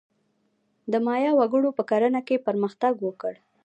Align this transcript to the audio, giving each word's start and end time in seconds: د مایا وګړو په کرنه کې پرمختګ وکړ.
د 0.91 0.93
مایا 1.05 1.31
وګړو 1.35 1.69
په 1.77 1.83
کرنه 1.89 2.21
کې 2.27 2.43
پرمختګ 2.47 2.93
وکړ. 3.01 3.33